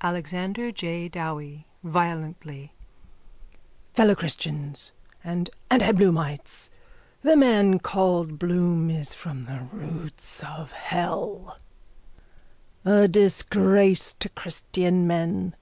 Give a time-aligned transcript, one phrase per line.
[0.08, 2.76] _ALEXANDER J DOWIE: (Violently.)
[3.92, 4.92] Fellowchristians
[5.24, 6.70] and antiBloomites,
[7.22, 11.58] the man called Bloom is from the roots of hell,
[12.84, 15.56] a disgrace to christian men.